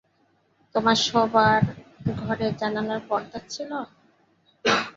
[0.75, 1.59] তোমার শোবার
[2.17, 3.71] ঘরে জানালায় পর্দা ছিল?